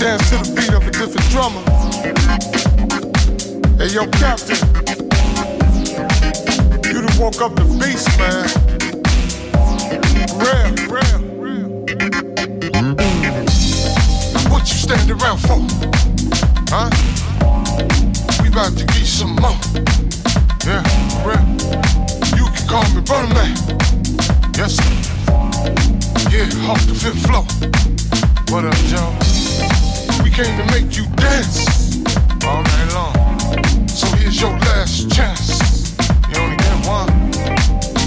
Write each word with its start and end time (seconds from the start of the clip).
Dance 0.00 0.30
to 0.30 0.36
the 0.38 0.54
beat 0.56 0.72
of 0.72 0.86
a 0.86 0.90
different 0.90 1.28
drummer. 1.28 1.60
Hey, 3.76 3.92
yo, 3.92 4.06
Captain. 4.16 4.56
You 6.88 7.02
done 7.02 7.18
woke 7.20 7.42
up 7.42 7.54
the 7.54 7.64
beast, 7.76 8.08
man. 8.16 8.48
Real, 10.40 10.72
real, 10.88 11.20
real. 11.36 11.68
What 14.50 14.62
you 14.70 14.78
standing 14.80 15.20
around 15.20 15.38
for? 15.44 15.60
Huh? 16.72 16.88
We 18.42 18.48
about 18.48 18.72
to 18.78 18.86
get 18.86 19.06
some 19.06 19.36
more. 19.36 19.60
Yeah, 20.64 20.82
real. 21.28 21.44
You 22.38 22.48
can 22.56 22.66
call 22.66 22.88
me 22.94 23.02
Brother 23.02 23.34
Man. 23.34 23.54
Yes, 24.56 24.76
sir. 24.76 24.94
Yeah, 26.32 26.70
off 26.70 26.86
the 26.86 26.94
fifth 26.94 27.20
floor. 27.26 27.44
What 28.48 28.64
up, 28.64 28.74
Joe? 28.88 29.39
We 30.22 30.30
came 30.30 30.56
to 30.56 30.66
make 30.72 30.96
you 30.96 31.06
dance 31.16 31.96
all 32.44 32.62
night 32.62 32.92
long. 32.92 33.88
So 33.88 34.06
here's 34.16 34.40
your 34.40 34.50
last 34.50 35.10
chance. 35.10 35.96
You 36.28 36.40
only 36.40 36.56
get 36.56 36.86
one. 36.86 37.30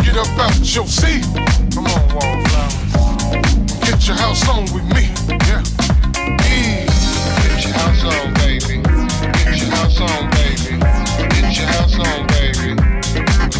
Get 0.03 0.17
up 0.17 0.27
out 0.39 0.75
your 0.75 0.85
seat. 0.85 1.25
Come 1.73 1.87
on, 1.87 2.03
wallflowers. 2.13 3.33
Get 3.81 4.07
your 4.07 4.17
house 4.17 4.47
on 4.49 4.63
with 4.73 4.85
me. 4.93 5.09
Yeah. 5.47 5.61
Ease. 6.47 7.03
Get 7.43 7.65
your 7.65 7.73
house 7.73 8.03
on, 8.03 8.33
baby. 8.35 8.81
Get 9.43 9.57
your 9.61 9.71
house 9.71 9.99
on, 10.01 10.29
baby. 10.31 10.77
Get 11.33 11.57
your 11.57 11.67
house 11.67 11.97
on, 11.99 12.27
baby. 12.27 12.75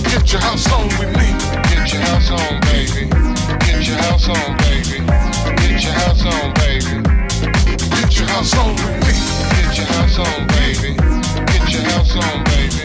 Get 0.10 0.32
your 0.32 0.42
house 0.42 0.72
on 0.72 0.88
with 1.00 1.12
me. 1.18 1.30
Get 1.70 1.92
your 1.92 2.02
house 2.02 2.32
on, 2.32 2.62
baby. 2.62 3.10
Get 3.66 3.88
your 3.88 3.98
house 3.98 4.30
on, 4.30 4.58
baby. 4.58 5.00
Get 5.58 5.84
your 5.84 5.94
house 5.94 6.26
on, 6.26 6.54
baby. 6.54 7.03
Get 7.96 8.20
your 8.20 8.28
house 8.28 8.54
on 8.58 8.76
with 8.76 9.00
me. 9.06 9.14
Get 9.56 9.78
your 9.78 9.88
house 9.88 10.20
on, 10.20 10.48
baby. 10.48 10.96
Get 11.52 11.74
your 11.74 11.84
house 11.92 12.16
on, 12.16 12.44
baby. 12.44 12.84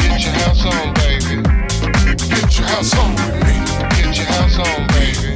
Get 0.00 0.22
your 0.24 0.34
house 0.40 0.64
on, 0.66 0.94
baby. 0.94 1.36
Get 2.30 2.58
your 2.58 2.66
house 2.66 2.94
on 2.96 3.10
with 3.14 3.34
me. 3.44 3.54
Get 3.96 4.16
your 4.16 4.26
house 4.26 4.58
on, 4.58 4.86
baby. 4.94 5.30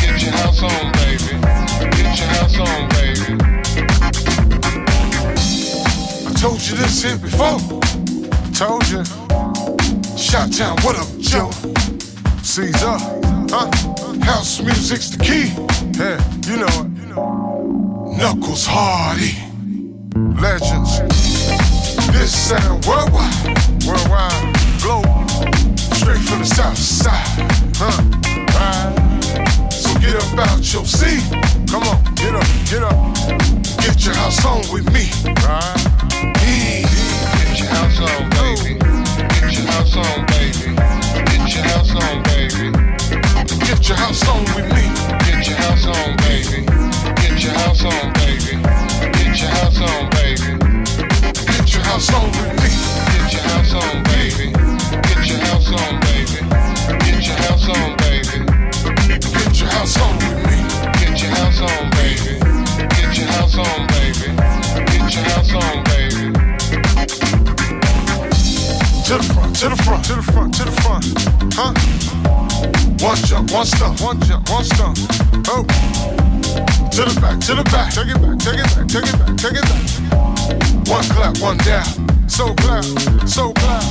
Get 0.00 0.22
your 0.22 0.32
house 0.32 0.62
on, 0.62 0.92
baby. 0.92 1.32
Get 1.96 2.18
your 2.18 2.28
house 2.34 2.58
on, 2.58 2.88
baby. 2.94 3.26
I 6.26 6.32
told 6.40 6.60
you 6.62 6.76
this 6.76 7.02
here 7.02 7.18
before. 7.18 7.58
Told 8.54 8.88
you. 8.88 9.04
Shot 10.16 10.52
Town, 10.52 10.76
what 10.82 10.96
up, 10.96 11.08
Joe? 11.18 11.50
Caesar, 12.42 12.96
huh? 13.50 13.70
House 14.24 14.60
music's 14.62 15.10
the 15.10 15.18
key. 15.22 15.52
Yeah, 15.98 16.18
you 16.46 16.56
know 16.60 16.66
it. 16.66 16.93
Knuckles 18.16 18.64
Hardy. 18.66 19.34
Legends. 20.40 21.00
This 22.12 22.32
sound 22.32 22.84
worldwide. 22.86 23.34
Worldwide. 23.86 24.54
Global. 24.80 25.26
Straight 25.98 26.22
from 26.22 26.40
the 26.40 26.46
south 26.46 26.78
side. 26.78 27.26
Huh? 27.74 28.02
Right. 28.54 29.72
So 29.72 29.98
get 29.98 30.14
up 30.14 30.38
out 30.38 30.72
your 30.72 30.84
seat. 30.84 31.22
Come 31.68 31.82
on, 31.82 32.02
get 32.14 32.34
up, 32.34 32.46
get 32.70 32.82
up. 32.82 33.14
Get 33.82 34.04
your 34.04 34.14
house 34.14 34.44
on 34.44 34.62
with 34.72 34.86
me. 34.92 35.10
Right? 35.42 35.74
Yeah. 36.38 36.86
Get 37.34 37.58
your 37.58 37.68
house 37.68 37.98
on, 37.98 38.30
baby. 38.30 38.78
Get 39.40 39.58
your 39.58 39.66
house 39.66 39.96
on, 39.96 40.26
baby. 40.26 40.74
Get 41.26 41.54
your 41.54 41.64
house 41.66 41.90
on, 41.98 42.22
baby. 42.22 42.70
Get 43.66 43.88
your 43.88 43.96
house 43.98 44.28
on 44.28 44.44
with 44.54 44.70
me. 44.72 44.84
Get 45.26 45.48
your 45.48 45.56
house 45.56 45.86
on, 45.86 46.16
baby. 46.18 46.93
Get 47.44 47.52
your 47.52 47.60
house 47.60 47.84
on, 47.84 48.12
baby. 48.14 48.56
Get 49.12 49.36
your 49.38 49.50
house 49.50 49.80
on, 49.84 50.08
baby. 50.16 50.56
Get 51.44 51.74
your 51.74 51.84
house 51.84 52.08
on 52.14 52.30
with 52.32 52.56
me. 52.56 52.72
Get 53.12 53.32
your 53.34 53.42
house 53.44 53.74
on, 53.74 54.02
baby. 54.04 54.48
Get 55.04 55.28
your 55.28 55.38
house 55.44 55.68
on, 55.68 56.00
baby. 56.00 56.40
Get 57.04 57.26
your 57.28 57.36
house 57.44 57.68
on, 57.68 57.96
baby. 58.00 58.48
Get 59.28 59.60
your 59.60 59.68
house 59.68 60.00
on 60.00 60.16
with 60.16 60.40
me. 60.48 60.56
Get 60.96 61.20
your 61.20 61.30
house 61.36 61.60
on, 61.60 61.90
baby. 61.90 62.40
Get 62.96 63.12
your 63.12 63.26
house 63.28 63.58
on, 63.58 63.86
baby. 63.92 64.32
Get 64.88 65.12
your 65.12 65.24
house 65.28 65.52
on, 65.52 65.84
baby. 65.84 66.32
To 69.04 69.18
the 69.20 69.32
front, 69.34 69.56
to 69.56 69.68
the 69.68 69.76
front, 69.84 70.04
to 70.06 70.14
the 70.14 70.22
front, 70.32 70.54
to 70.54 70.64
the 70.64 70.72
front. 70.80 71.04
Huh? 71.52 71.74
One 73.04 73.16
jump, 73.16 73.52
one 73.52 73.66
stump, 73.66 74.00
one 74.00 74.18
jump, 74.22 74.48
one 74.48 74.64
stump. 74.64 74.96
Oh. 75.48 76.33
To 76.54 77.02
the 77.02 77.18
back, 77.20 77.40
to 77.40 77.54
the 77.56 77.64
back. 77.64 77.90
Take 77.90 78.06
it 78.06 78.22
back, 78.22 78.38
take 78.38 78.62
it 78.62 78.70
back, 78.70 78.86
take 78.86 79.10
it 79.10 79.18
back, 79.18 79.34
take 79.34 79.58
it 79.58 79.66
back. 79.66 79.82
One 80.86 81.02
clap, 81.10 81.38
one 81.42 81.58
down. 81.58 81.82
So 82.28 82.54
clap, 82.54 82.84
so 83.26 83.52
clap. 83.54 83.82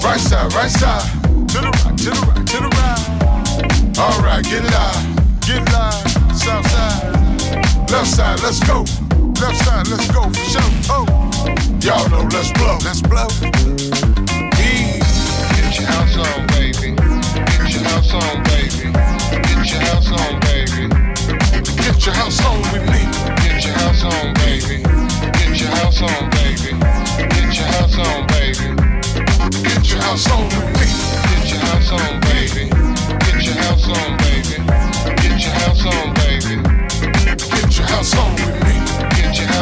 Right 0.00 0.20
side, 0.20 0.52
right 0.54 0.70
side. 0.70 1.04
To 1.52 1.58
the 1.60 1.68
right, 1.68 1.98
to 1.98 2.10
the 2.10 2.22
right, 2.24 2.46
to 2.48 2.56
the 2.64 2.70
right. 2.72 4.00
All 4.00 4.20
right, 4.22 4.42
get 4.42 4.64
live, 4.64 5.04
get 5.44 5.60
live. 5.72 6.08
South 6.32 6.64
side, 6.64 7.12
left 7.90 8.08
side, 8.08 8.40
let's 8.40 8.60
go. 8.64 8.80
Left 9.36 9.58
side, 9.60 9.86
let's 9.88 10.08
go 10.10 10.30
for 10.32 10.44
sure. 10.48 10.64
Oh, 10.88 11.04
y'all 11.84 12.08
know, 12.08 12.24
let's 12.32 12.52
blow, 12.52 12.78
let's 12.84 13.02
blow. 13.02 13.28
Get 14.56 15.76
your 15.76 15.88
house 15.92 16.16
on, 16.16 16.46
baby. 16.56 16.96
Get 16.96 17.68
your 17.68 17.84
house 17.84 18.14
on, 18.14 18.42
baby. 18.44 18.88
Get 19.44 19.68
your 19.68 19.80
house 19.84 20.08
on, 20.08 20.40
baby. 20.40 21.05
Get 21.86 22.04
your 22.04 22.14
house 22.16 22.44
on 22.44 22.58
with 22.72 22.82
me. 22.90 22.98
Get 23.46 23.64
your 23.64 23.72
house 23.74 24.02
on, 24.02 24.34
baby. 24.34 24.82
Get 25.38 25.60
your 25.60 25.70
house 25.70 26.02
on, 26.02 26.30
baby. 26.30 26.74
Get 27.30 27.54
your 27.54 27.66
house 27.78 27.96
on, 27.96 28.26
baby. 28.26 28.74
Get 29.62 29.88
your 29.88 30.02
house 30.02 30.26
on 30.32 30.48
with 30.48 30.66
me. 30.74 30.88
Get 31.30 31.46
your 31.48 31.60
house 31.62 31.92
on, 31.92 32.20
baby. 32.26 32.66
Get 33.22 33.44
your 33.46 33.54
house 33.54 33.86
on, 33.86 34.16
baby. 34.18 34.56
Get 35.22 35.38
your 35.44 35.54
house 35.54 35.86
on, 35.86 36.14
baby. 36.14 36.56
Get 37.54 37.78
your 37.78 37.86
house 37.86 38.14
on 38.16 38.34
with 38.34 38.56
me. 38.66 38.74
Get 39.14 39.38
your 39.38 39.55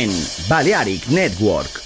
en 0.00 0.10
Balearic 0.48 1.08
Network. 1.08 1.79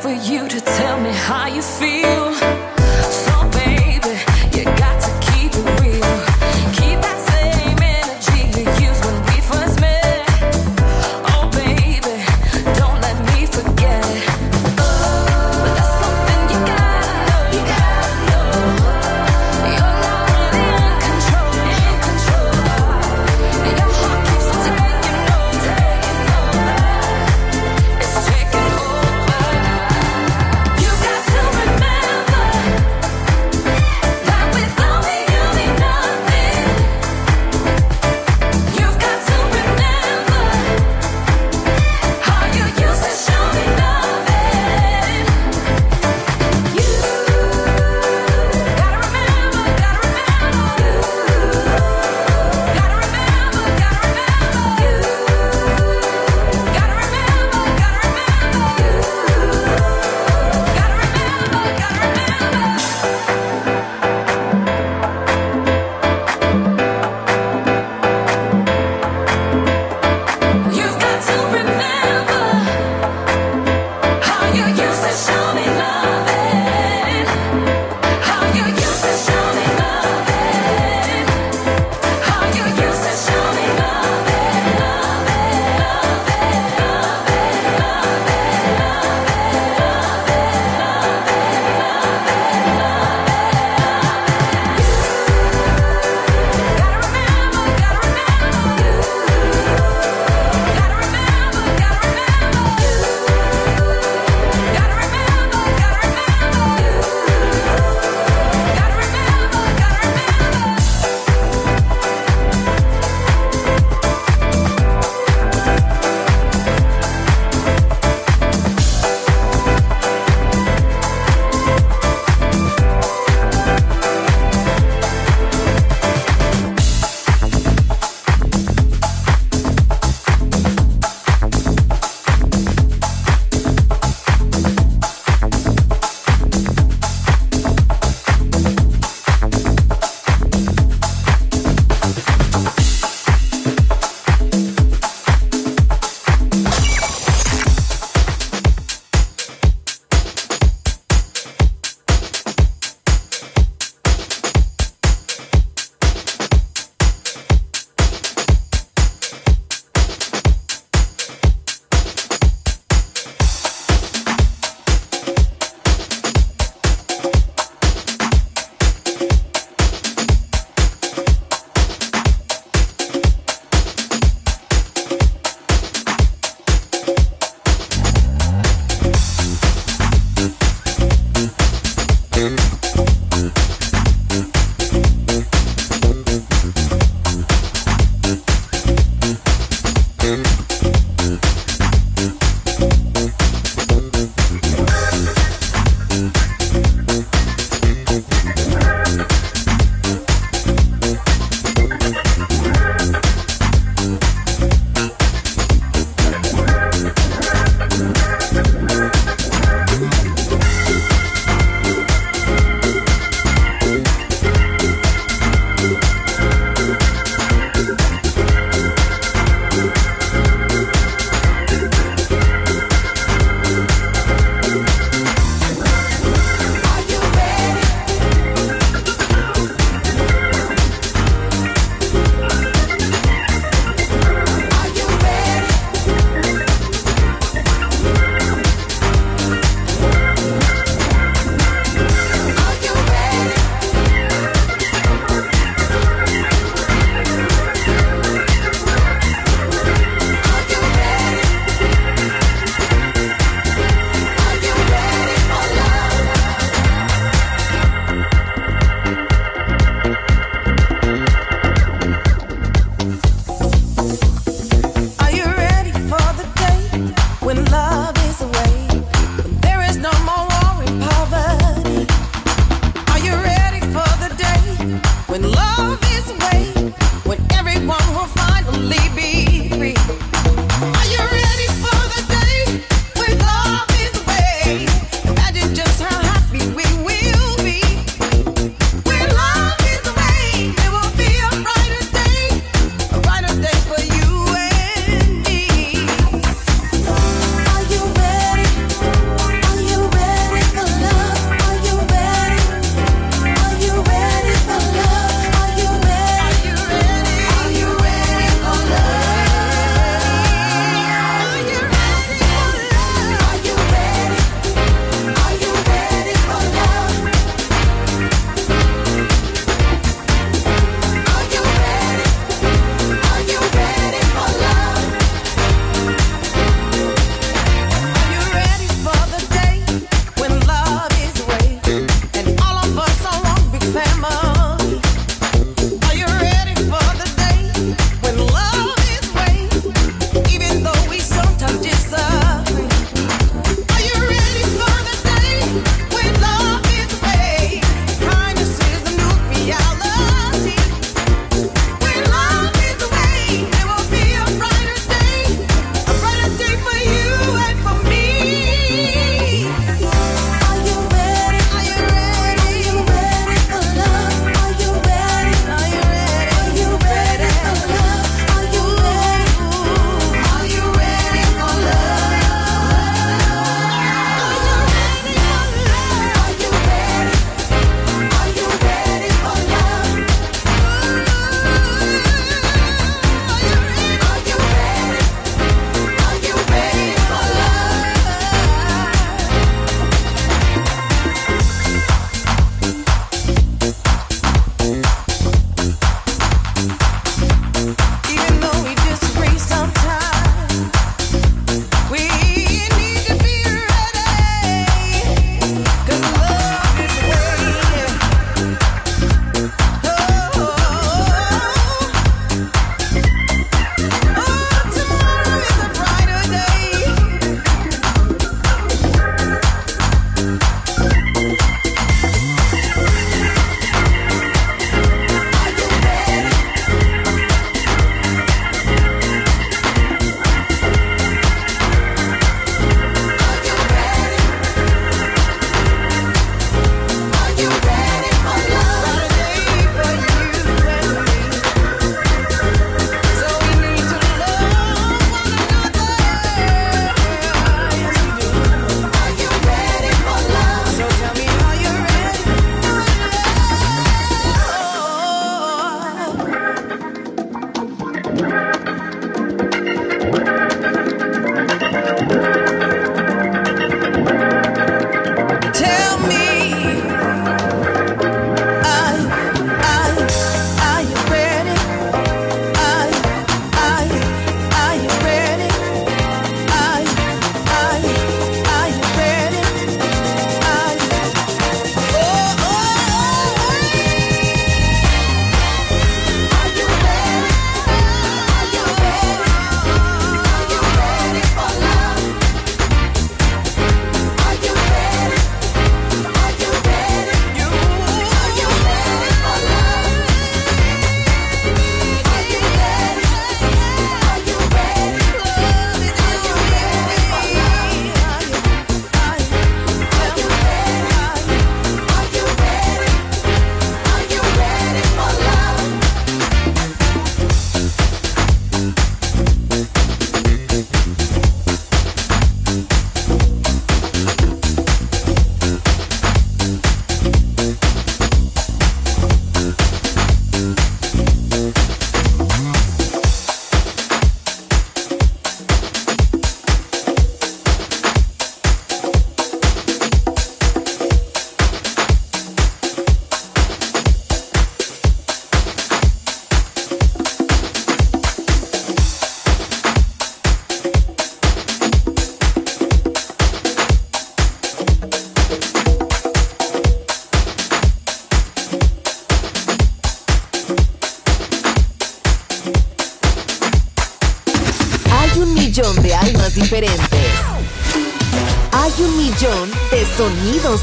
for 0.00 0.10
you 0.10 0.46
to 0.48 0.60
tell 0.60 1.00
me 1.00 1.10
how 1.10 1.46
you 1.46 1.62
feel. 1.62 2.07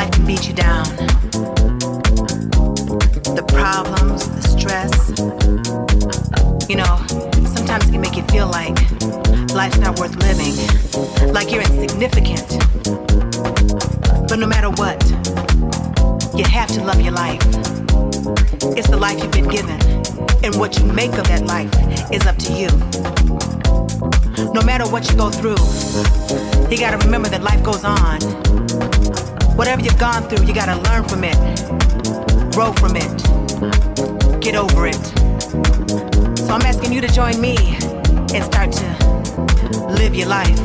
Life 0.00 0.12
can 0.12 0.24
beat 0.24 0.48
you 0.48 0.54
down. 0.54 0.84
The 3.36 3.44
problems, 3.48 4.26
the 4.30 4.40
stress. 4.48 5.10
You 6.70 6.76
know, 6.76 6.96
sometimes 7.54 7.86
it 7.86 7.92
can 7.92 8.00
make 8.00 8.16
you 8.16 8.22
feel 8.32 8.48
like 8.48 8.78
life's 9.52 9.76
not 9.76 10.00
worth 10.00 10.16
living, 10.16 10.56
like 11.34 11.52
you're 11.52 11.60
insignificant. 11.60 12.48
But 14.26 14.38
no 14.38 14.46
matter 14.46 14.70
what, 14.70 15.04
you 16.34 16.44
have 16.44 16.70
to 16.70 16.82
love 16.82 17.02
your 17.02 17.12
life. 17.12 17.44
It's 18.78 18.88
the 18.88 18.96
life 18.98 19.22
you've 19.22 19.32
been 19.32 19.48
given, 19.50 19.78
and 20.42 20.58
what 20.58 20.78
you 20.78 20.86
make 20.86 21.12
of 21.12 21.24
that 21.24 21.44
life 21.44 21.70
is 22.10 22.26
up 22.26 22.38
to 22.38 22.52
you. 22.54 22.68
No 24.54 24.62
matter 24.62 24.88
what 24.88 25.10
you 25.10 25.16
go 25.18 25.28
through, 25.28 25.60
you 26.70 26.78
gotta 26.78 26.96
remember 27.04 27.28
that 27.28 27.42
life 27.42 27.62
goes 27.62 27.84
on 27.84 28.49
Whatever 29.60 29.82
you've 29.82 29.98
gone 29.98 30.22
through, 30.22 30.46
you 30.46 30.54
gotta 30.54 30.80
learn 30.88 31.04
from 31.06 31.22
it, 31.22 31.36
grow 32.54 32.72
from 32.72 32.96
it, 32.96 34.40
get 34.40 34.54
over 34.54 34.86
it. 34.86 34.94
So 36.38 36.54
I'm 36.54 36.62
asking 36.62 36.94
you 36.94 37.02
to 37.02 37.08
join 37.08 37.38
me 37.42 37.56
and 38.32 38.42
start 38.42 38.72
to 38.72 39.86
live 39.98 40.14
your 40.14 40.28
life. 40.28 40.58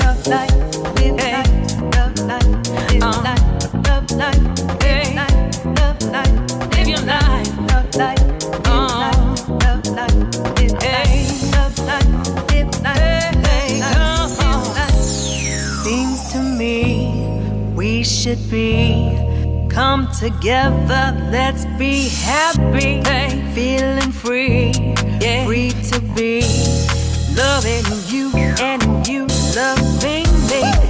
Love 0.00 0.26
life, 0.26 0.54
live 0.96 1.18
hey. 1.18 1.32
life, 1.32 1.80
love 1.94 2.18
life, 2.18 2.92
live 2.92 3.02
uh. 3.02 3.22
life, 3.24 3.88
love 3.88 4.10
life, 4.10 4.58
live 4.68 4.82
hey. 4.82 5.16
life. 5.16 5.29
should 18.30 18.50
be. 18.50 19.66
Come 19.68 20.08
together, 20.12 21.30
let's 21.30 21.64
be 21.78 22.08
happy, 22.08 23.00
hey. 23.08 23.52
feeling 23.54 24.12
free, 24.12 24.72
yeah. 25.20 25.46
free 25.46 25.70
to 25.70 26.00
be. 26.14 26.42
Loving 27.34 27.84
you 28.08 28.30
and 28.60 29.06
you 29.08 29.26
loving 29.56 30.26
me. 30.48 30.89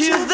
you 0.00 0.31